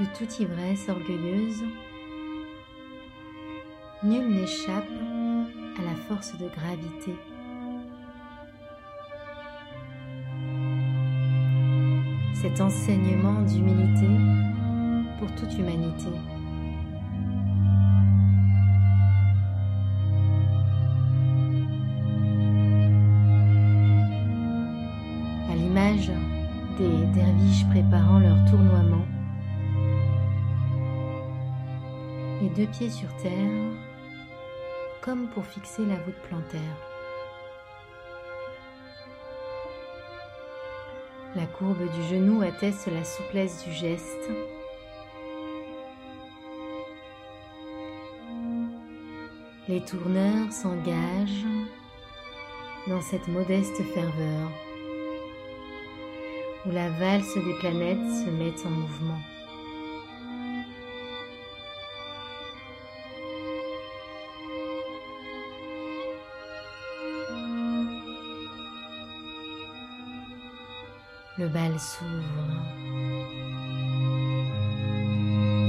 [0.00, 1.62] de toute ivresse orgueilleuse,
[4.02, 4.88] nul n'échappe
[5.78, 7.14] à la force de gravité.
[12.32, 14.08] Cet enseignement d'humilité
[15.18, 16.08] pour toute humanité.
[25.50, 26.10] À l'image
[26.78, 29.04] des derviches préparant leur tournoiement,
[32.40, 33.72] les deux pieds sur terre,
[35.02, 36.60] comme pour fixer la voûte plantaire.
[41.36, 44.30] La courbe du genou atteste la souplesse du geste.
[49.68, 51.46] Les tourneurs s'engagent
[52.88, 54.50] dans cette modeste ferveur
[56.66, 59.20] où la valse des planètes se met en mouvement.
[71.40, 72.10] Le bal s'ouvre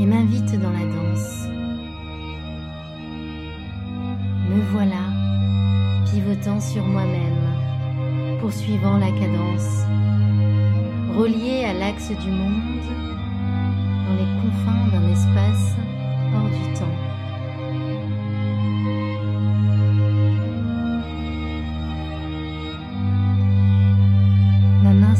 [0.02, 1.47] et m'invite dans la danse.
[4.50, 5.05] Me voilà
[6.11, 9.86] pivotant sur moi-même, poursuivant la cadence,
[11.17, 12.81] relié à l'axe du monde
[14.08, 15.20] dans les confins d'un espace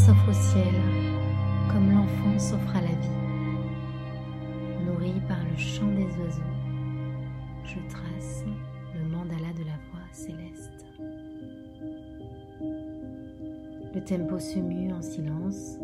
[0.06, 0.74] s'offre au ciel
[1.72, 3.10] comme l'enfant s'offre à la vie.
[4.84, 6.42] Nourri par le chant des oiseaux,
[7.64, 8.44] je trace
[8.96, 10.86] le mandala de la voix céleste.
[13.94, 15.78] Le tempo se mue en silence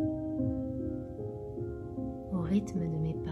[2.32, 3.30] au rythme de mes pas.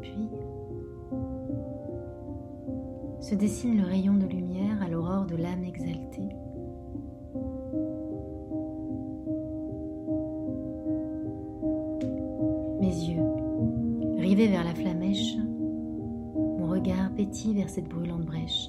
[0.00, 0.28] Puis
[3.18, 6.28] se dessine le rayon de lumière à l'aurore de l'âme exaltée.
[14.34, 15.36] Vers la flamèche,
[16.34, 18.68] mon regard pétille vers cette brûlante brèche.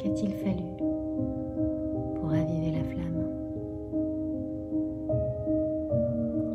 [0.00, 0.64] Qu'a-t-il fallu
[2.16, 3.28] pour raviver la flamme?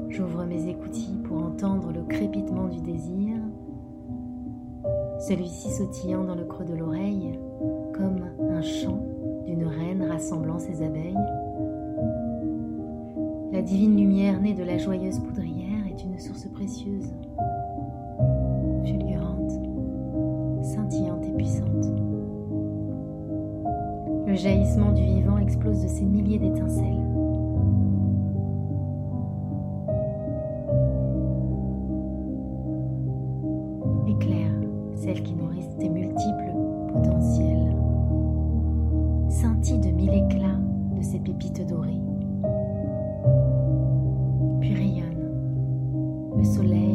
[0.10, 3.38] J'ouvre mes écoutilles pour entendre le crépitement du désir,
[5.20, 7.40] celui-ci sautillant dans le creux de l'oreille,
[7.94, 9.02] comme un chant
[9.46, 11.16] d'une reine rassemblant ses abeilles.
[13.54, 17.10] La divine lumière née de la joyeuse poudrière est une source précieuse,
[24.38, 27.04] jaillissement du vivant explose de ces milliers d'étincelles.
[34.08, 34.52] Éclaire
[34.96, 36.54] celles qui nourrissent tes multiples
[36.94, 37.76] potentiels.
[39.30, 40.60] Scintille de mille éclats
[40.96, 42.02] de ces pépites dorées.
[44.62, 45.32] Puis rayonne
[46.38, 46.87] le soleil